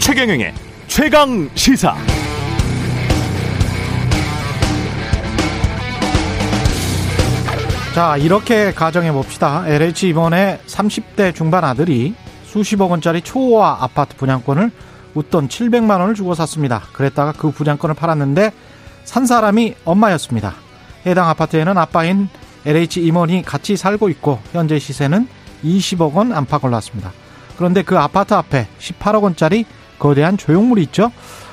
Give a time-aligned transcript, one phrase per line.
[0.00, 0.54] 최경영의
[0.88, 1.94] 최강 시사.
[7.94, 9.64] 자, 이렇게 가정해 봅시다.
[9.66, 12.14] LH 이번에 30대 중반 아들이
[12.44, 14.70] 수십억 원짜리 초호화 아파트 분양권을
[15.14, 16.82] 웃돈 700만 원을 주고 샀습니다.
[16.92, 18.52] 그랬다가 그 분양권을 팔았는데
[19.08, 20.52] 산 사람이 엄마였습니다.
[21.06, 22.28] 해당 아파트에는 아빠인
[22.66, 25.26] LH 임원이 같이 살고 있고 현재 시세는
[25.64, 27.12] 20억 원 안팎 올랐습니다.
[27.56, 29.64] 그런데 그 아파트 앞에 18억 원짜리
[29.98, 31.10] 거대한 조형물이 있죠.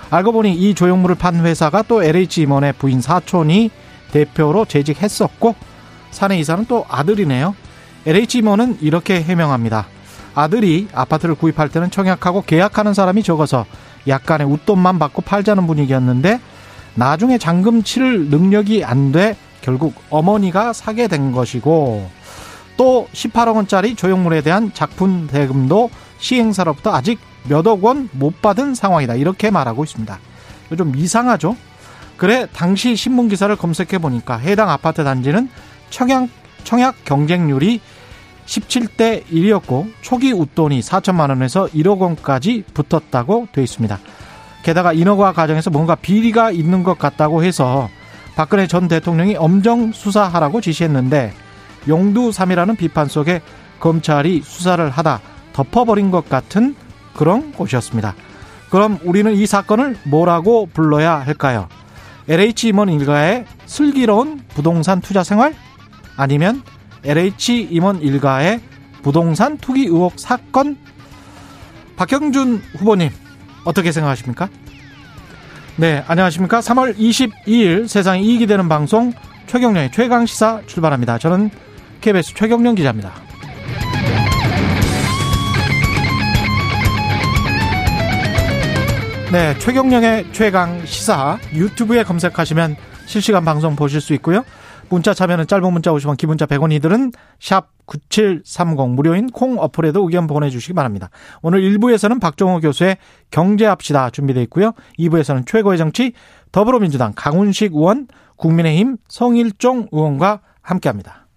[0.09, 3.71] 알고 보니 이 조형물을 판 회사가 또 LH 임원의 부인 사촌이
[4.11, 5.55] 대표로 재직했었고
[6.11, 7.55] 사내 이사는 또 아들이네요.
[8.05, 9.87] LH 임원은 이렇게 해명합니다.
[10.35, 13.65] 아들이 아파트를 구입할 때는 청약하고 계약하는 사람이 적어서
[14.09, 16.41] 약간의 웃돈만 받고 팔자는 분위기였는데
[16.95, 22.09] 나중에 잔금 치를 능력이 안 돼 결국 어머니가 사게 된 것이고
[22.77, 25.89] 또 18억 원짜리 조형물에 대한 작품 대금도
[26.19, 29.15] 시행사로부터 아직 몇억 원 못 받은 상황이다.
[29.15, 30.19] 이렇게 말하고 있습니다.
[30.77, 31.55] 좀 이상하죠?
[32.17, 35.49] 그래 당시 신문 기사를 검색해 보니까 해당 아파트 단지는
[35.89, 36.27] 청약
[36.63, 37.81] 청약 경쟁률이
[38.45, 43.99] 17대 1이었고 초기 웃돈이 4천만 원에서 1억 원까지 붙었다고 돼 있습니다.
[44.65, 47.87] 게다가 인허가 과정에서 뭔가 비리가 있는 것 같다고 해서
[48.35, 51.33] 박근혜 전 대통령이 엄정 수사하라고 지시했는데
[51.87, 53.43] 용두삼이라는 비판 속에
[53.79, 55.21] 검찰이 수사를 하다
[55.53, 56.75] 덮어버린 것 같은
[57.13, 58.15] 그런 곳이었습니다.
[58.71, 61.69] 그럼 우리는 이 사건을 뭐라고 불러야 할까요?
[62.27, 65.53] LH 임원 일가의 슬기로운 부동산 투자 생활?
[66.17, 66.63] 아니면
[67.03, 68.61] LH 임원 일가의
[69.03, 70.75] 부동산 투기 의혹 사건?
[71.97, 73.11] 박형준 후보님,
[73.65, 74.47] 어떻게 생각하십니까?
[75.75, 76.61] 네, 안녕하십니까.
[76.61, 79.11] 3월 22일 세상에 이익이 되는 방송
[79.47, 81.17] 최경련의 최강 시사 출발합니다.
[81.17, 81.49] 저는
[81.99, 83.11] KBS 최경련 기자입니다.
[89.31, 94.45] 네, 최경령의 최강 시사 유튜브에 검색하시면 실시간 방송 보실 수 있고요.
[94.89, 101.09] 문자 참여는 짧은 문자 50원, 기본자 100원이들은 샵 9730 무료인 콩 어플에도 의견 보내주시기 바랍니다.
[101.41, 102.97] 오늘 1부에서는 박종호 교수의
[103.31, 104.73] 경제합시다 준비되어 있고요.
[104.97, 106.13] 2부에서는 최고의 정치
[106.51, 108.07] 더불어민주당 강훈식 의원,
[108.37, 111.27] 국민의힘 성일종 의원과 함께합니다.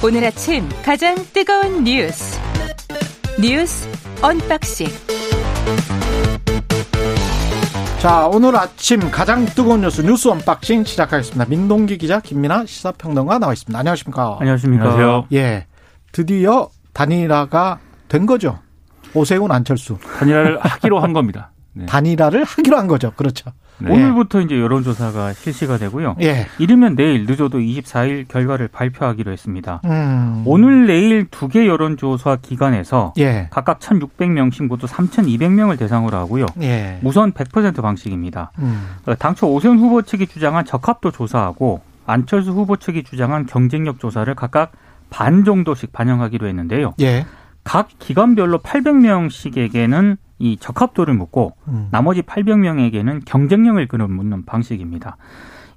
[0.00, 2.38] 오늘 아침 가장 뜨거운 뉴스
[3.40, 3.88] 뉴스
[4.20, 4.88] 언박싱
[8.00, 11.44] 자, 오늘 아침 가장 뜨거운 뉴스 뉴스 언박싱 시작하겠습니다.
[11.48, 13.78] 민동기 기자, 김민아 시사평론가 나와 있습니다.
[13.78, 14.38] 안녕하십니까?
[14.40, 14.84] 안녕하십니까?
[14.84, 15.26] 안녕하세요.
[15.34, 15.66] 예,
[16.10, 17.78] 드디어 단일화가
[18.08, 18.58] 된 거죠.
[19.14, 19.98] 오세훈 안철수.
[20.18, 21.52] 단일화를 하기로 한 겁니다.
[21.74, 21.86] 네.
[21.86, 23.12] 단일화를 하기로 한 거죠.
[23.12, 23.52] 그렇죠.
[23.80, 23.90] 네.
[23.92, 26.16] 오늘부터 이제 여론조사가 실시가 되고요.
[26.22, 26.46] 예.
[26.58, 29.80] 이르면 내일 늦어도 24일 결과를 발표하기로 했습니다.
[29.84, 30.42] 음.
[30.46, 33.48] 오늘 내일 두 개 여론조사 기관에서 예.
[33.50, 36.46] 각각 1,600명씩 모두 3,200명을 대상으로 하고요.
[36.60, 36.98] 예.
[37.02, 38.50] 무선 100% 방식입니다.
[38.58, 38.86] 음.
[39.06, 44.72] 어, 당초 오세훈 후보 측이 주장한 적합도 조사하고 안철수 후보 측이 주장한 경쟁력 조사를 각각
[45.10, 46.94] 반 정도씩 반영하기로 했는데요.
[47.00, 47.24] 예.
[47.64, 51.88] 각 기관별로 800명씩에게는 이 적합도를 묻고 음.
[51.90, 55.16] 나머지 800명에게는 경쟁력을 그는 묻는 방식입니다.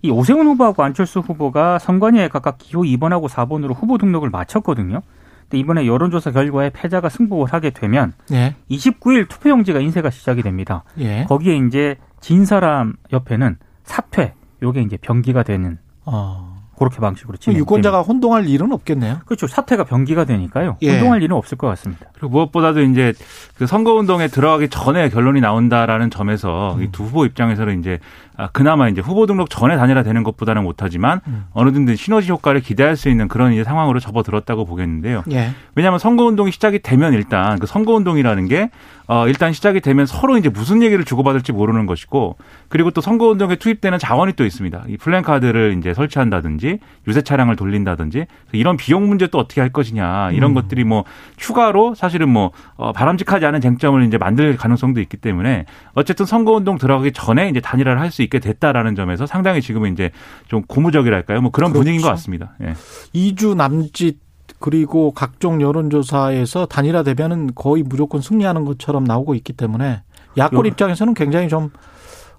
[0.03, 5.01] 이 오세훈 후보하고 안철수 후보가 선관위에 각각 기호 2번하고 4번으로 후보 등록을 마쳤거든요.
[5.41, 8.55] 근데 이번에 여론조사 결과에 패자가 승복을 하게 되면 예.
[8.69, 10.83] 29일 투표용지가 인쇄가 시작이 됩니다.
[10.97, 11.25] 예.
[11.27, 14.33] 거기에 이제 진 사람 옆에는 사퇴
[14.63, 16.50] 요게 이제 병기가 되는 어.
[16.81, 17.59] 그렇게 방식으로 진행.
[17.59, 19.19] 유권자가 혼동할 일은 없겠네요.
[19.25, 19.45] 그렇죠.
[19.45, 20.77] 사태가 변기가 되니까요.
[20.81, 20.93] 예.
[20.93, 22.07] 혼동할 일은 없을 것 같습니다.
[22.13, 23.13] 그리고 무엇보다도 이제
[23.55, 26.83] 그 선거 운동에 들어가기 전에 결론이 나온다라는 점에서 음.
[26.83, 27.99] 이두 후보 입장에서는 이제
[28.35, 31.45] 아, 그나마 이제 후보 등록 전에 단일화되는 것보다는 못하지만 음.
[31.53, 35.23] 어느 정도 시너지 효과를 기대할 수 있는 그런 이제 상황으로 접어들었다고 보겠는데요.
[35.31, 35.51] 예.
[35.75, 38.71] 왜냐하면 선거 운동이 시작이 되면 일단 그 선거 운동이라는 게
[39.11, 42.37] 어, 일단 시작이 되면 서로 이제 무슨 얘기를 주고받을지 모르는 것이고
[42.69, 44.85] 그리고 또 선거운동에 투입되는 자원이 또 있습니다.
[44.87, 46.79] 이 플랜카드를 이제 설치한다든지
[47.09, 50.53] 유세 차량을 돌린다든지 이런 비용 문제 또 어떻게 할 것이냐 이런 음.
[50.53, 51.03] 것들이 뭐
[51.35, 57.11] 추가로 사실은 뭐 어, 바람직하지 않은 쟁점을 이제 만들 가능성도 있기 때문에 어쨌든 선거운동 들어가기
[57.11, 60.11] 전에 이제 단일화를 할 수 있게 됐다라는 점에서 상당히 지금은 이제
[60.47, 61.41] 좀 고무적이랄까요?
[61.41, 61.83] 뭐 그런 그렇죠.
[61.83, 62.51] 분위기인 것 같습니다.
[62.61, 62.73] 예.
[63.13, 64.19] 2주 남짓
[64.61, 70.03] 그리고 각종 여론조사에서 단일화 되면은 거의 무조건 승리하는 것처럼 나오고 있기 때문에
[70.37, 71.71] 야권 입장에서는 굉장히 좀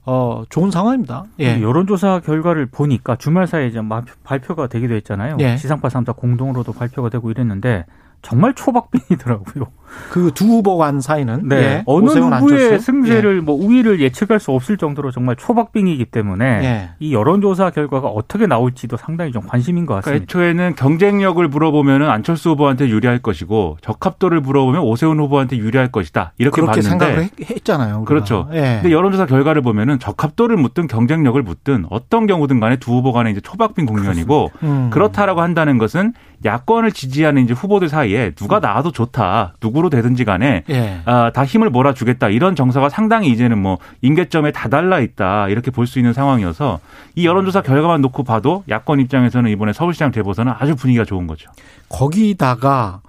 [0.04, 1.24] 어, 좋은 상황입니다.
[1.40, 1.60] 예.
[1.60, 3.80] 여론조사 결과를 보니까 주말 사이에 이제
[4.24, 5.36] 발표가 되기도 했잖아요.
[5.40, 5.56] 예.
[5.56, 7.86] 지상파 3사 공동으로도 발표가 되고 이랬는데
[8.22, 9.66] 정말 초박빙이더라고요.
[10.10, 11.56] 그 두 후보 간 사이는 네.
[11.56, 11.82] 예.
[11.86, 13.40] 어느 누구의 승세를 예.
[13.40, 16.90] 뭐 우위를 예측할 수 없을 정도로 정말 초박빙이기 때문에 예.
[16.98, 20.24] 이 여론조사 결과가 어떻게 나올지도 상당히 좀 관심인 것 같습니다.
[20.26, 26.60] 그러니까 애초에는 경쟁력을 물어보면 안철수 후보한테 유리할 것이고 적합도를 물어보면 오세훈 후보한테 유리할 것이다 이렇게
[26.60, 27.96] 그렇게 봤는데 생각을 했 잖아요.
[27.98, 28.08] 우리가.
[28.08, 28.48] 그렇죠.
[28.52, 28.80] 예.
[28.82, 33.40] 근데 여론조사 결과를 보면은 적합도를 묻든 경쟁력을 묻든 어떤 경우든 간에 두 후보 간에 이제
[33.40, 34.90] 초박빙 국면이고 음.
[34.90, 39.54] 그렇다라고 한다는 것은 야권을 지지하는 이제 후보들 사이에 누가 나와도 좋다.
[39.62, 41.00] 누구로 되든지 간에 예.
[41.04, 42.28] 아, 다 힘을 몰아주겠다.
[42.28, 45.48] 이런 정서가 상당히 이제는 뭐 임계점에 다달라 있다.
[45.48, 46.80] 이렇게 볼 수 있는 상황이어서
[47.16, 51.50] 이 여론조사 결과만 놓고 봐도 야권 입장에서는 이번에 서울시장 재보선은 아주 분위기가 좋은 거죠.
[51.88, 53.00] 거기다가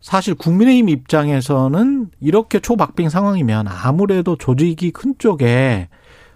[0.00, 5.88] 사실 국민의힘 입장에서는 이렇게 초박빙 상황이면 아무래도 조직이 큰 쪽에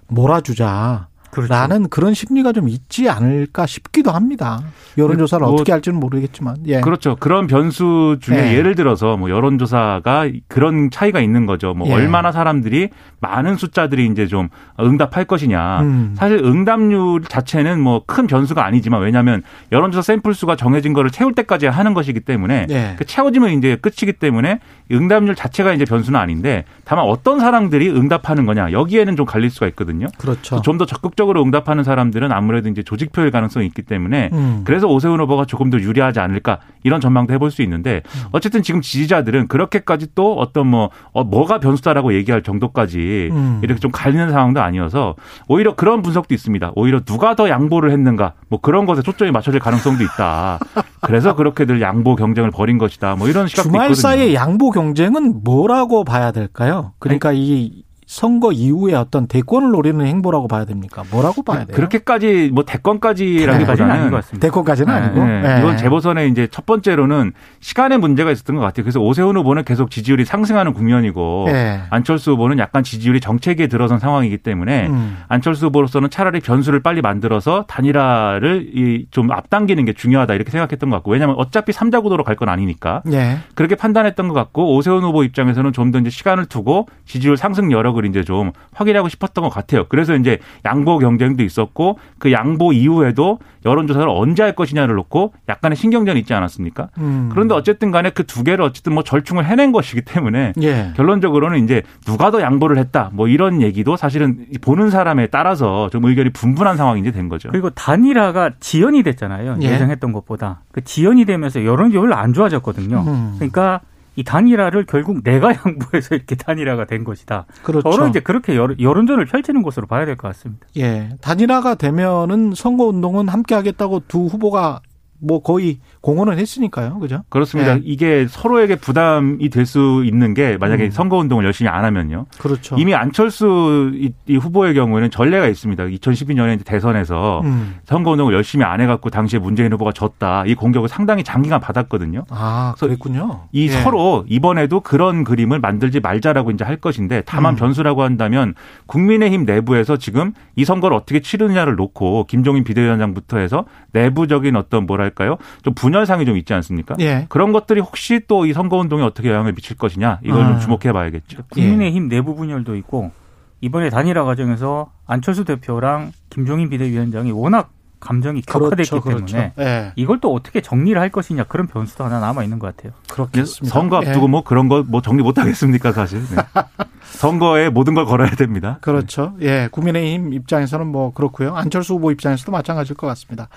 [0.08, 1.08] 몰아주자.
[1.34, 1.52] 그렇죠.
[1.52, 4.62] 라는 그런 심리가 좀 있지 않을까 싶기도 합니다.
[4.96, 6.56] 여론조사를 뭐, 어떻게 할지는 모르겠지만.
[6.66, 6.80] 예.
[6.80, 7.16] 그렇죠.
[7.16, 8.62] 그런 변수 중에 예.
[8.62, 11.74] 를 들어서 뭐 여론조사가 그런 차이가 있는 거죠.
[11.74, 11.92] 뭐 예.
[11.94, 12.90] 얼마나 사람들이
[13.20, 14.48] 많은 숫자들이 이제 좀
[14.78, 15.80] 응답할 것이냐.
[15.80, 16.14] 음.
[16.16, 19.42] 사실 응답률 자체는 뭐 큰 변수가 아니지만 왜냐하면
[19.72, 22.94] 여론조사 샘플 수가 정해진 거를 채울 때까지 하는 것이기 때문에 예.
[22.98, 24.60] 그 채워지면 이제 끝이기 때문에
[24.92, 30.06] 응답률 자체가 이제 변수는 아닌데 다만 어떤 사람들이 응답하는 거냐 여기에는 좀 갈릴 수가 있거든요.
[30.18, 30.60] 그렇죠.
[30.62, 34.62] 좀 더 적극적 으로 응답하는 사람들은 아무래도 이제 조직표일 가능성이 있기 때문에 음.
[34.64, 38.28] 그래서 오세훈 후보가 조금 더 유리하지 않을까 이런 전망도 해볼 수 있는데 음.
[38.32, 43.60] 어쨌든 지금 지지자들은 그렇게까지 또 어떤 뭐 어, 뭐가 변수다라고 얘기할 정도까지 음.
[43.62, 45.14] 이렇게 좀 갈리는 상황도 아니어서
[45.48, 46.72] 오히려 그런 분석도 있습니다.
[46.74, 50.58] 오히려 누가 더 양보를 했는가 뭐 그런 것에 초점이 맞춰질 가능성도 있다.
[51.00, 53.14] 그래서 그렇게들 양보 경쟁을 벌인 것이다.
[53.16, 54.00] 뭐 이런 시각도 주말 있거든요.
[54.00, 56.92] 사이의 양보 경쟁은 뭐라고 봐야 될까요?
[56.98, 57.83] 그러니까 이
[58.14, 61.02] 선거 이후에 어떤 대권을 노리는 행보라고 봐야 됩니까?
[61.10, 61.74] 뭐라고 봐야 돼요?
[61.74, 64.46] 그렇게까지 뭐 대권까지라기보다는 아닌 것 같습니다.
[64.46, 65.40] 대권까지는 네, 아니고 네.
[65.42, 65.58] 네.
[65.58, 68.84] 이건 재보선에 이제 첫 번째로는 시간의 문제가 있었던 것 같아요.
[68.84, 71.80] 그래서 오세훈 후보는 계속 지지율이 상승하는 국면이고 네.
[71.90, 75.18] 안철수 후보는 약간 지지율이 정체기에 들어선 상황이기 때문에 음.
[75.28, 81.10] 안철수 후보로서는 차라리 변수를 빨리 만들어서 단일화를 좀 앞당기는 게 중요하다 이렇게 생각했던 것 같고
[81.10, 83.38] 왜냐하면 어차피 삼자 구도로 갈 건 아니니까 네.
[83.54, 88.03] 그렇게 판단했던 것 같고 오세훈 후보 입장에서는 좀 더 이제 시간을 두고 지지율 상승 여력을
[88.04, 89.86] 이제 좀 확인하고 싶었던 것 같아요.
[89.88, 96.20] 그래서 이제 양보 경쟁도 있었고 그 양보 이후에도 여론조사를 언제 할 것이냐를 놓고 약간의 신경전이
[96.20, 96.88] 있지 않았습니까?
[96.98, 97.30] 음.
[97.32, 100.92] 그런데 어쨌든 간에 그 두 개를 어쨌든 뭐 절충을 해낸 것이기 때문에 예.
[100.96, 106.30] 결론적으로는 이제 누가 더 양보를 했다 뭐 이런 얘기도 사실은 보는 사람에 따라서 좀 의견이
[106.30, 107.48] 분분한 상황이 이제 된 거죠.
[107.50, 109.58] 그리고 단일화가 지연이 됐잖아요.
[109.62, 109.66] 예.
[109.68, 110.62] 예상했던 것보다.
[110.72, 113.04] 그 지연이 되면서 여론이 별로 안 좋아졌거든요.
[113.06, 113.34] 음.
[113.36, 113.80] 그러니까
[114.16, 117.46] 이 단일화를 결국 내가 양보해서 이렇게 단일화가 된 것이다.
[117.62, 117.90] 그렇죠.
[117.90, 120.66] 저는 이제 그렇게 여론 전을 펼치는 것으로 봐야 될 것 같습니다.
[120.76, 121.10] 예.
[121.20, 124.80] 단일화가 되면은 선거 운동은 함께 하겠다고 두 후보가
[125.26, 126.98] 뭐 거의 공헌을 했으니까요.
[127.00, 127.22] 그죠?
[127.28, 127.74] 그렇습니다.
[127.74, 127.80] 네.
[127.84, 130.90] 이게 서로에게 부담이 될 수 있는 게 만약에 음.
[130.90, 132.26] 선거 운동을 열심히 안 하면요.
[132.38, 132.76] 그렇죠.
[132.78, 135.84] 이미 안철수 이, 이 후보의 경우에는 전례가 있습니다.
[135.84, 137.76] 2012년에 대선에서 음.
[137.84, 140.44] 선거 운동을 열심히 안 해갖고 당시에 문재인 후보가 졌다.
[140.46, 142.24] 이 공격을 상당히 장기간 받았거든요.
[142.30, 143.42] 아, 그랬군요.
[143.52, 143.80] 이 네.
[143.82, 147.56] 서로 이번에도 그런 그림을 만들지 말자라고 이제 할 것인데 다만 음.
[147.56, 148.54] 변수라고 한다면
[148.86, 155.38] 국민의힘 내부에서 지금 이 선거를 어떻게 치르느냐를 놓고 김종인 비대위원장부터 해서 내부적인 어떤 뭐랄까 요?
[155.62, 155.94] 좀 분.
[155.94, 156.96] 분열상이 좀 있지 않습니까?
[156.98, 157.26] 예.
[157.28, 160.46] 그런 것들이 혹시 또 이 선거 운동에 어떻게 영향을 미칠 것이냐 이걸 아.
[160.48, 161.42] 좀 주목해 봐야겠죠.
[161.50, 163.12] 국민의힘 내부 분열도 있고
[163.60, 167.70] 이번에 단일화 과정에서 안철수 대표랑 김종인 비대위원장이 워낙
[168.04, 169.26] 감정이 격화됐기 그렇죠, 그렇죠.
[169.26, 169.92] 때문에 예.
[169.96, 172.92] 이걸 또 어떻게 정리를 할 것이냐 그런 변수도 하나 남아 있는 것 같아요.
[173.08, 173.72] 그렇겠습니다.
[173.74, 174.30] 선거 앞두고 예.
[174.30, 176.20] 뭐 그런 거 뭐 정리 못 하겠습니까 사실.
[176.28, 176.36] 네.
[177.02, 178.78] 선거에 모든 걸 걸어야 됩니다.
[178.80, 179.34] 그렇죠.
[179.40, 181.54] 예, 국민의힘 입장에서는 뭐 그렇고요.
[181.54, 183.48] 안철수 후보 입장에서도 마찬가지일 것 같습니다.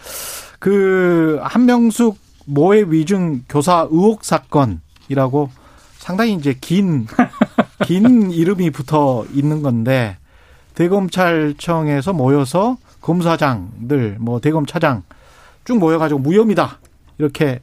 [0.60, 5.50] 그 한명숙 모해 위증 교사 의혹 사건이라고
[5.98, 7.08] 상당히 이제 긴,
[7.84, 10.18] 긴 이름이 붙어 있는 건데,
[10.76, 15.04] 대검찰청에서 모여서 검사장들, 뭐 대검 차장
[15.64, 16.80] 쭉 모여가지고 무혐의다.
[17.18, 17.62] 이렇게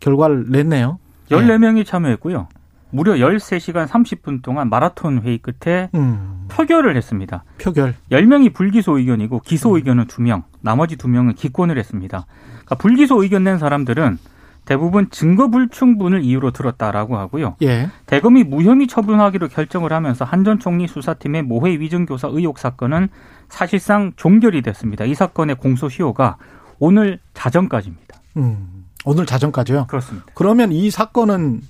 [0.00, 0.98] 결과를 냈네요.
[1.30, 2.48] 14명이 참여했고요.
[2.90, 6.48] 무려 13시간 30분 동안 마라톤 회의 끝에 음.
[6.50, 7.44] 표결을 했습니다.
[7.58, 7.94] 표결.
[8.10, 12.26] 10명이 불기소 의견이고 기소 의견은 2명, 나머지 2명은 기권을 했습니다.
[12.50, 14.18] 그러니까 불기소 의견 낸 사람들은
[14.64, 17.56] 대부분 증거 불충분을 이유로 들었다라고 하고요.
[17.62, 17.88] 예.
[18.06, 23.08] 대검이 무혐의 처분하기로 결정을 하면서 한 전 총리 수사팀의 모해 위증교사 의혹 사건은
[23.48, 25.04] 사실상 종결이 됐습니다.
[25.04, 26.36] 이 사건의 공소시효가
[26.78, 28.20] 오늘 자정까지입니다.
[28.36, 29.86] 음, 오늘 자정까지요?
[29.88, 30.26] 그렇습니다.
[30.34, 31.60] 그러면 이 사건은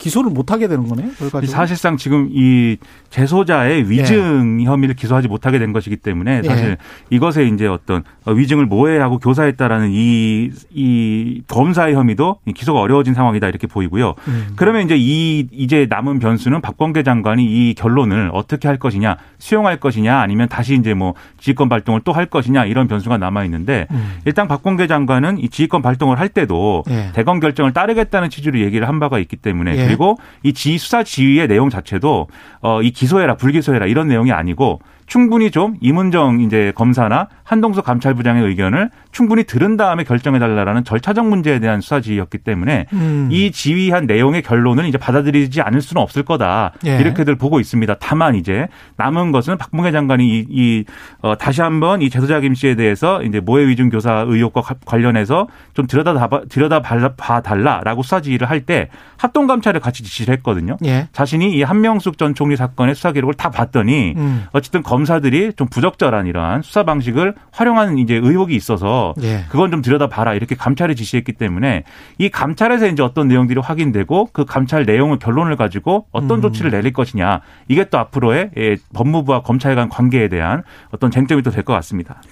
[0.00, 1.10] 기소를 못 하게 되는 거네요.
[1.46, 2.76] 사실상 지금 이
[3.10, 4.64] 재소자의 위증 예.
[4.64, 6.76] 혐의를 기소하지 못하게 된 것이기 때문에 사실 예.
[7.10, 14.14] 이것에 이제 어떤 위증을 모해하고 교사했다라는 이, 이 검사의 혐의도 기소가 어려워진 상황이다 이렇게 보이고요.
[14.28, 14.46] 음.
[14.56, 20.18] 그러면 이제 이 이제 남은 변수는 박범계 장관이 이 결론을 어떻게 할 것이냐, 수용할 것이냐,
[20.20, 24.18] 아니면 다시 이제 뭐 지휘권 발동을 또 할 것이냐 이런 변수가 남아 있는데 음.
[24.24, 27.10] 일단 박범계 장관은 이 지휘권 발동을 할 때도 예.
[27.14, 29.86] 대검 결정을 따르겠다는 취지로 얘기를 한 바가 있기 때문에 예.
[29.90, 32.28] 그리고 이 지휘 수사 지휘의 내용 자체도
[32.62, 38.90] 어 이 기소해라 불기소해라 이런 내용이 아니고 충분히 좀 이문정 이제 검사나 한동석 감찰부장의 의견을
[39.10, 43.28] 충분히 들은 다음에 결정해 달라라는 절차적 문제에 대한 수사 지휘였기 때문에 음.
[43.32, 46.98] 이 지휘한 내용의 결론을 이제 받아들이지 않을 수는 없을 거다 예.
[46.98, 47.96] 이렇게들 보고 있습니다.
[47.98, 50.84] 다만 이제 남은 것은 박봉계 장관이 이, 이
[51.22, 55.88] 어, 다시 한번 이 제소자 김 씨에 대해서 이제 모해 위중 교사 의혹과 관련해서 좀
[55.88, 60.76] 들여다 들여다 봐 달라라고 수사 지휘를 할 때 합동 감찰을 같이 지시를 했거든요.
[60.84, 61.08] 예.
[61.12, 64.44] 자신이 이 한명숙 전 총리 사건의 수사 기록을 다 봤더니 음.
[64.52, 69.44] 어쨌든 검 검사들이 좀 부적절한 이러한 수사 방식을 활용하는 이제 의혹이 있어서 예.
[69.48, 71.84] 그건 좀 들여다 봐라 이렇게 감찰을 지시했기 때문에
[72.18, 76.42] 이 감찰에서 이제 어떤 내용들이 확인되고 그 감찰 내용을 결론을 가지고 어떤 음.
[76.42, 81.50] 조치를 내릴 것이냐 이게 또 앞으로의 예, 법무부와 검찰 간 관계에 대한 어떤 쟁점이 또
[81.50, 82.22] 될 것 같습니다.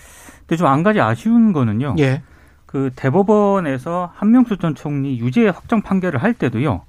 [0.47, 1.97] 근데 좀 한 가지 아쉬운 거는요.
[1.99, 2.23] 예.
[2.67, 6.83] 그 대법원에서 한명수 전 총리 유죄 확정 판결을 할 때도요.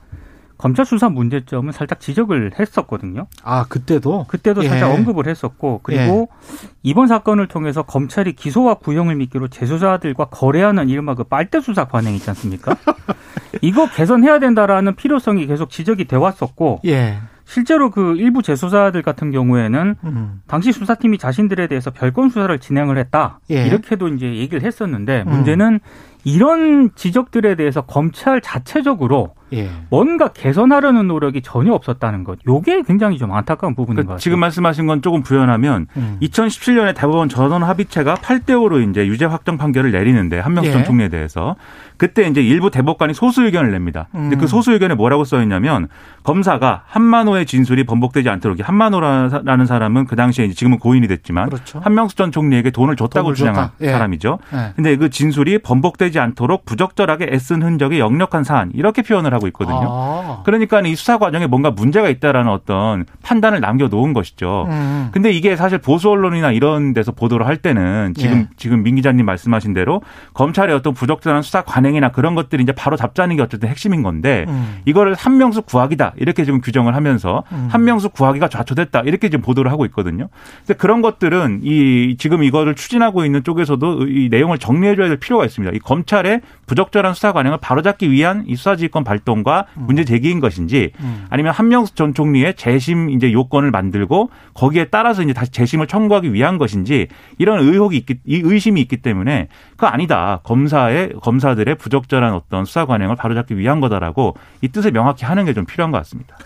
[0.60, 3.28] 검찰 수사 문제점은 살짝 지적을 했었거든요.
[3.44, 4.94] 아 그때도 그때도 살짝 예.
[4.94, 6.70] 언급을 했었고 그리고 예.
[6.84, 12.30] 이번 사건을 통해서 검찰이 기소와 구형을 미끼로 재수자들과 거래하는 이른바 그 빨대 수사 관행 있지
[12.30, 12.76] 않습니까?
[13.62, 17.20] 이거 개선해야 된다라는 필요성이 계속 지적이 돼 왔었고 예.
[17.46, 20.42] 실제로 그 일부 재수사들 같은 경우에는 음.
[20.46, 23.66] 당시 수사팀이 자신들에 대해서 별건 수사를 진행을 했다 예.
[23.66, 25.32] 이렇게도 이제 얘기를 했었는데 음.
[25.32, 25.80] 문제는
[26.24, 29.70] 이런 지적들에 대해서 검찰 자체적으로 예.
[29.90, 32.38] 뭔가 개선하려는 노력이 전혀 없었다는 것.
[32.48, 34.22] 요게 굉장히 좀 안타까운 부분인 그러니까 것 같아요.
[34.22, 36.18] 지금 말씀하신 건 조금 부연하면 음.
[36.22, 40.86] 2017년에 대법원 전원 합의체가 8대 5로 이제 유죄 확정 판결을 내리는데 한명수 전 예.
[40.86, 41.56] 총리에 대해서
[41.98, 44.08] 그때 이제 일부 대법관이 소수 의견을 냅니다.
[44.12, 44.42] 근데 그 음.
[44.42, 45.90] 그 소수 의견에 뭐라고 써 있냐면
[46.24, 51.80] 검사가 한만호의 진술이 번복되지 않도록 한만호라는 사람은 그 당시에 이제 지금은 고인이 됐지만 그렇죠.
[51.84, 53.92] 한명수 전 총리에게 돈을 줬다고 주장한 예.
[53.92, 54.40] 사람이죠.
[54.54, 54.74] 예.
[54.76, 59.82] 근데 그 진술이 번복되지 않도록 부적절하게 애쓴 흔적이 역력한 사안 이렇게 표현을 하고 있거든요.
[59.84, 60.42] 아.
[60.46, 64.68] 그러니까 이 수사 과정에 뭔가 문제가 있다라는 어떤 판단을 남겨놓은 것이죠.
[64.70, 65.10] 음.
[65.12, 68.48] 근데 이게 사실 보수 언론이나 이런 데서 보도를 할 때는 지금 예.
[68.56, 70.02] 지금 민 기자님 말씀하신 대로
[70.34, 74.46] 검찰의 어떤 부적절한 수사 관행 관행이나 그런 것들이 이제 바로 잡자는 게 어쨌든 핵심인 건데
[74.48, 74.80] 음.
[74.86, 77.68] 이거를 한명숙 구하기다 이렇게 지금 규정을 하면서 음.
[77.72, 80.30] 한명숙 구하기가 좌초됐다 이렇게 지금 보도를 하고 있거든요.
[80.66, 85.76] 근데 그런 것들은 이 지금 이거를 추진하고 있는 쪽에서도 이 내용을 정리해줘야 될 필요가 있습니다.
[85.76, 89.84] 이검 찰의 부적절한 수사 관행을 바로잡기 위한 이 수사지휘권 발동과 음.
[89.86, 91.26] 문제 제기인 것인지 음.
[91.30, 96.58] 아니면 한명숙 전 총리의 재심 이제 요건을 만들고 거기에 따라서 이제 다시 재심을 청구하기 위한
[96.58, 103.16] 것인지 이런 의혹이 있기 의심이 있기 때문에 그거 아니다 검사의 검사들의 부적절한 어떤 수사 관행을
[103.16, 106.38] 바로잡기 위한 거다라고 이 뜻을 명확히 하는 게 좀 필요한 것 같습니다.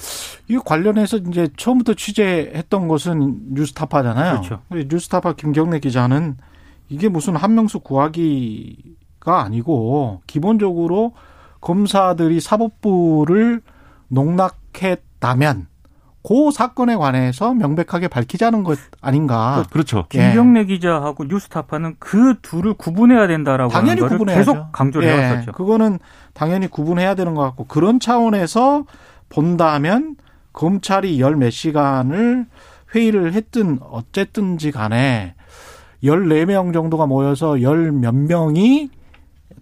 [0.48, 4.42] 이 관련해서 이제 처음부터 취재했던 것은 뉴스타파잖아요.
[4.42, 4.62] 그렇죠.
[4.72, 6.38] 뉴스타파 김경래 기자는
[6.90, 11.14] 이게 무슨 한명수 구하기 가 아니고 기본적으로
[11.62, 13.62] 검사들이 사법부를
[14.10, 15.68] 농락했다면
[16.26, 19.64] 그 사건에 관해서 명백하게 밝히자는 것 아닌가.
[19.72, 20.06] 그렇죠.
[20.16, 20.28] 예.
[20.30, 24.54] 김경래 기자하고 뉴스타파는 그 둘을 구분해야 된다라고 당연히 하는 구분해야죠.
[24.54, 25.14] 계속 강조를 예.
[25.14, 25.52] 해왔었죠.
[25.52, 26.00] 그거는
[26.34, 28.86] 당연히 구분해야 되는 것 같고 그런 차원에서
[29.30, 30.16] 본다면
[30.54, 32.46] 검찰이 열 몇 시간을
[32.96, 35.36] 회의를 했든 어쨌든지 간에
[36.04, 38.90] 열네 명 정도가 모여서 열 몇 명이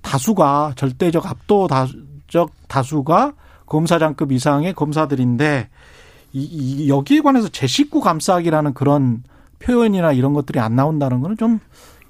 [0.02, 3.34] 다수가 절대적 압도적 다수가
[3.66, 5.70] 검사장급 이상의 검사들인데
[6.34, 9.24] 이, 이 여기에 관해서 제 식구 감싸기라는 그런
[9.60, 11.60] 표현이나 이런 것들이 안 나온다는 거는 좀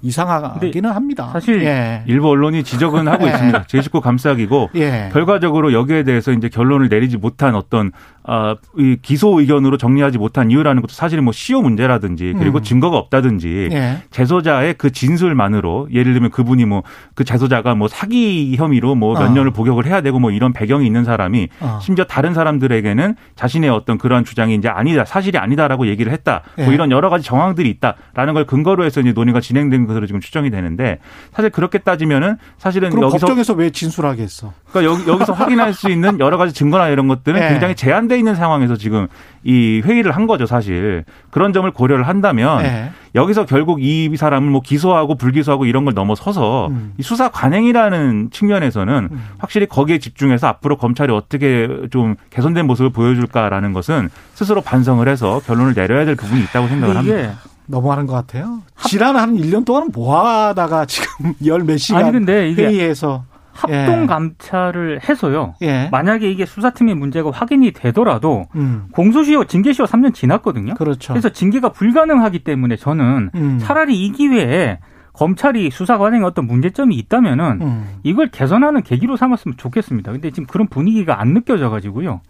[0.02, 1.30] 이상하기는 합니다.
[1.32, 2.02] 사실 예.
[2.06, 3.30] 일부 언론이 지적은 하고 예.
[3.30, 3.64] 있습니다.
[3.68, 5.10] 제 식구 감싸기고 예.
[5.12, 7.92] 결과적으로 여기에 대해서 이제 결론을 내리지 못한 어떤
[8.24, 12.62] 아, 이 기소 의견으로 정리하지 못한 이유라는 것도 사실 뭐 시효 문제라든지 그리고 음.
[12.62, 13.98] 증거가 없다든지 예.
[14.10, 19.32] 재소자의 그 진술만으로 예를 들면 그분이 뭐그 재소자가 뭐 사기 혐의로 뭐몇 어.
[19.32, 21.78] 년을 복역을 해야 되고 뭐 이런 배경이 있는 사람이 어.
[21.82, 26.74] 심지어 다른 사람들에게는 자신의 어떤 그러한 주장이 이제 아니다 사실이 아니다라고 얘기를 했다 뭐 예.
[26.74, 30.98] 이런 여러 가지 정황들이 있다라는 걸 근거로 해서 이제 논의가 진행된 것으로 지금 추정이 되는데
[31.32, 34.52] 사실 그렇게 따지면은 사실은 그럼 여기서 법정에서 왜 진술하게 했어?
[34.70, 37.48] 그러니까 여기 여기 서 확인할 수 있는 여러 가지 증거나 이런 것들은 네.
[37.50, 39.06] 굉장히 제한돼 있는 상황에서 지금
[39.44, 41.04] 이 회의를 한 거죠, 사실.
[41.30, 42.90] 그런 점을 고려를 한다면 네.
[43.14, 46.92] 여기서 결국 이 사람을 뭐 기소하고 불기소하고 이런 걸 넘어서서 음.
[46.96, 49.24] 이 수사 관행이라는 측면에서는 음.
[49.38, 55.74] 확실히 거기에 집중해서 앞으로 검찰이 어떻게 좀 개선된 모습을 보여줄까라는 것은 스스로 반성을 해서 결론을
[55.74, 57.34] 내려야 될 부분이 있다고 생각을 합니다.
[57.72, 58.60] 너무하는 것 같아요.
[58.86, 64.02] 지난 한 1년 동안 뭐 하다가 지금 열 몇 시간 아니 근데 이게 회의에서 합동
[64.02, 64.06] 예.
[64.06, 65.54] 감찰을 해서요.
[65.62, 65.88] 예.
[65.90, 68.84] 만약에 이게 수사팀의 문제가 확인이 되더라도 음.
[68.92, 70.74] 공소시효 징계시효 3년 지났거든요.
[70.74, 71.12] 그렇죠.
[71.12, 73.58] 그래서 징계가 불가능하기 때문에 저는 음.
[73.60, 74.78] 차라리 이 기회에
[75.12, 77.86] 검찰이 수사 관행에 어떤 문제점이 있다면은 음.
[78.02, 80.12] 이걸 개선하는 계기로 삼았으면 좋겠습니다.
[80.12, 82.20] 근데 지금 그런 분위기가 안 느껴져 가지고요.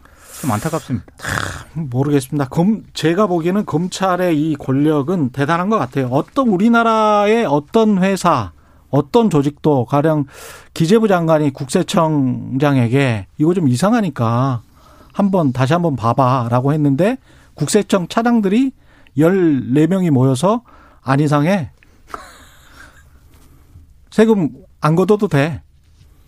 [0.42, 1.06] 좀 안타깝습니다.
[1.74, 2.48] 모르겠습니다.
[2.48, 6.08] 검, 제가 보기에는 검찰의 이 권력은 대단한 것 같아요.
[6.08, 8.50] 어떤 우리나라의 어떤 회사,
[8.90, 10.26] 어떤 조직도 가령
[10.74, 14.62] 기재부 장관이 국세청장에게 이거 좀 이상하니까
[15.12, 17.18] 한번 다시 한번 봐봐라고 했는데
[17.54, 18.72] 국세청 차장들이
[19.16, 20.62] 14명이 모여서
[21.02, 21.70] 안 이상해.
[24.10, 25.62] 세금 안 걷어도 돼.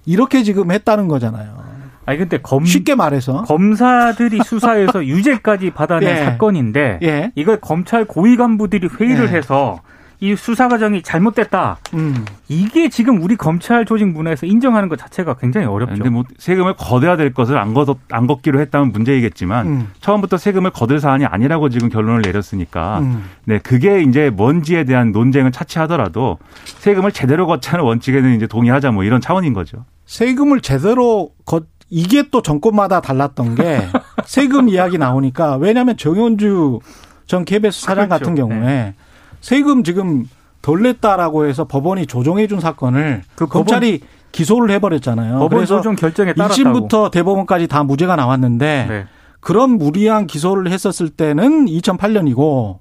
[0.06, 1.73] 이렇게 지금 했다는 거잖아요.
[2.06, 6.24] 아니 근데 검 쉽게 말해서 검사들이 수사해서 유죄까지 받아낸 예.
[6.24, 7.32] 사건인데 예.
[7.34, 9.36] 이걸 검찰 고위 간부들이 회의를 예.
[9.36, 9.80] 해서
[10.20, 11.78] 이 수사 과정이 잘못됐다.
[11.92, 12.24] 음.
[12.48, 15.96] 이게 지금 우리 검찰 조직 문화에서 인정하는 것 자체가 굉장히 어렵죠.
[15.96, 19.88] 근데 뭐 세금을 걷어야 될 것을 안 걷, 안 걷기로 했다면 문제이겠지만 음.
[20.00, 23.24] 처음부터 세금을 걷을 사안이 아니라고 지금 결론을 내렸으니까 음.
[23.44, 29.20] 네 그게 이제 뭔지에 대한 논쟁을 차치하더라도 세금을 제대로 걷자는 원칙에는 이제 동의하자 뭐 이런
[29.20, 29.84] 차원인 거죠.
[30.06, 33.86] 세금을 제대로 걷 이게 또 정권마다 달랐던 게
[34.24, 36.80] 세금 이야기 나오니까 왜냐하면 정현주
[37.26, 38.24] 전 KBS 사장 그렇죠.
[38.24, 38.94] 같은 경우에 네.
[39.40, 40.26] 세금 지금
[40.62, 45.34] 덜 냈다라고 해서 법원이 조정해 준 사건을 그 검찰이 법원, 기소를 해버렸잖아요.
[45.34, 46.54] 법원 그래서 조정 결정에 따랐다고.
[46.88, 49.06] 1심부터 대법원까지 다 무죄가 나왔는데 네.
[49.40, 52.78] 그런 무리한 기소를 했었을 때는 2008년이고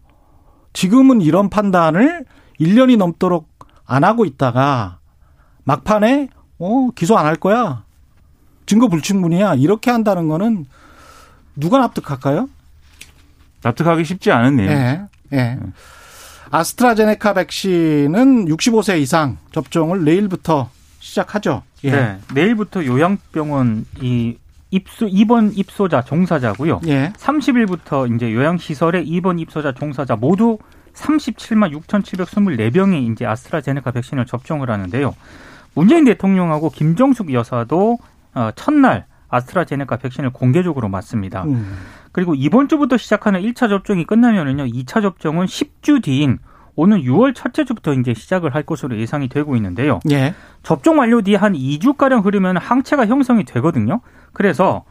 [0.71, 2.25] 지금은 이런 판단을
[2.59, 3.49] 1년이 넘도록
[3.85, 4.99] 안 하고 있다가
[5.65, 6.29] 막판에
[6.59, 7.83] 어 기소 안 할 거야
[8.65, 10.65] 증거 불충분이야 이렇게 한다는 거는
[11.55, 12.49] 누가 납득할까요?
[13.61, 14.67] 납득하기 쉽지 않은 일.
[14.67, 15.01] 예.
[15.33, 15.59] 예.
[16.51, 21.63] 아스트라제네카 백신은 65세 이상 접종을 내일부터 시작하죠.
[21.83, 21.91] 예.
[21.91, 22.19] 네.
[22.33, 24.37] 내일부터 요양병원 이
[24.71, 26.81] 입소 입원 입소자 종사자고요.
[26.87, 27.13] 예.
[27.17, 30.57] 30일부터 이제 요양 시설에 입원 입소자 종사자 모두
[30.93, 35.15] 37만 6,724명이 이제 아스트라제네카 백신을 접종을 하는데요.
[35.75, 38.12] 문재인 대통령하고 김정숙 여사도 어,
[38.55, 41.43] 첫날 아스트라제네카 백신을 공개적으로 맞습니다.
[41.43, 41.75] 음.
[42.11, 46.39] 그리고 이번 주부터 시작하는 1차 접종이 끝나면은요, 2차 접종은 10주 뒤인
[46.75, 49.99] 오늘 6월 첫째 주부터 이제 시작을 할 것으로 예상이 되고 있는데요.
[50.11, 50.33] 예.
[50.63, 54.01] 접종 완료 뒤한 2주 가량 흐르면 항체가 형성이 되거든요.
[54.33, 54.83] 그래서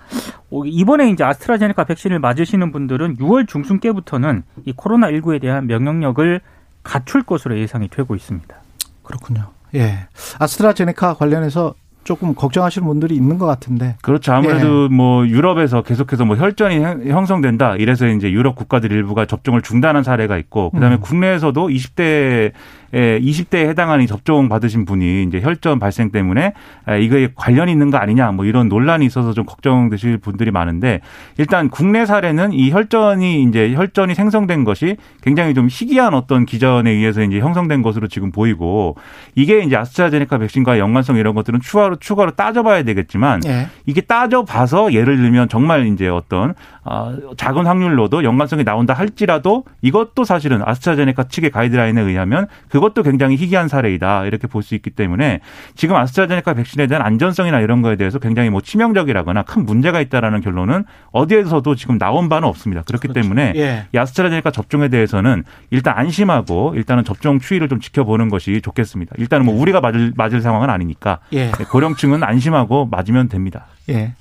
[0.65, 6.41] 이번에 이제 아스트라제네카 백신을 맞으시는 분들은 6월 중순께부터는 이 코로나 19에 대한 면역력을
[6.85, 8.55] 갖출 것으로 예상이 되고 있습니다.
[9.03, 9.51] 그렇군요.
[9.75, 10.07] 예.
[10.39, 11.75] 아스트라제네카 관련해서
[12.05, 13.97] 조금 걱정하시는 분들이 있는 것 같은데.
[14.03, 14.33] 그렇죠.
[14.33, 14.89] 아무래도 예.
[14.89, 17.77] 뭐 유럽에서 계속해서 뭐 혈전이 형성된다.
[17.77, 21.01] 이래서 이제 유럽 국가들 일부가 접종을 중단한 사례가 있고 그다음에 음.
[21.01, 22.53] 국내에서도 20대
[22.95, 26.53] 예, 20대에 해당하는 접종 받으신 분이 이제 혈전 발생 때문에
[27.01, 31.01] 이거에 관련이 있는 거 아니냐 뭐 이런 논란이 있어서 좀 걱정되실 분들이 많은데
[31.39, 37.23] 일단 국내 사례는 이 혈전이 이제 혈전이 생성된 것이 굉장히 좀 희귀한 어떤 기전에 의해서
[37.23, 38.97] 이제 형성된 것으로 지금 보이고
[39.35, 43.69] 이게 이제 아스트라제네카 백신과 연관성 이런 것들은 추가로 추가로 따져봐야 되겠지만 예.
[43.87, 50.63] 이게 따져봐서 예를 들면 정말 이제 어떤 어, 작은 확률로도 연관성이 나온다 할지라도 이것도 사실은
[50.65, 55.41] 아스트라제네카 측의 가이드라인에 의하면 그것도 굉장히 희귀한 사례이다 이렇게 볼 수 있기 때문에
[55.75, 60.85] 지금 아스트라제네카 백신에 대한 안전성이나 이런 거에 대해서 굉장히 뭐 치명적이라거나 큰 문제가 있다라는 결론은
[61.11, 62.83] 어디에서도 지금 나온 바는 없습니다.
[62.83, 63.21] 그렇기 그렇죠.
[63.21, 63.87] 때문에 예.
[63.93, 69.15] 이 아스트라제네카 접종에 대해서는 일단 안심하고 일단은 접종 추이를 좀 지켜보는 것이 좋겠습니다.
[69.19, 71.51] 일단은 뭐 우리가 맞을 맞을 상황은 아니니까 예.
[71.51, 73.67] 고령층은 안심하고 맞으면 됩니다.
[73.89, 74.15] 예.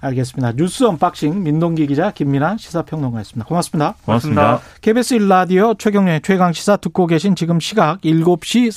[0.00, 0.52] 알겠습니다.
[0.52, 3.46] 뉴스 언박싱 민동기 기자 김민아 시사평론가였습니다.
[3.46, 3.94] 고맙습니다.
[4.04, 4.60] 고맙습니다.
[4.80, 8.72] KBS 1라디오 최경영의 최강 시사 듣고 계신 지금 시각 7시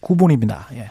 [0.00, 0.72] 39분입니다.
[0.74, 0.90] 예.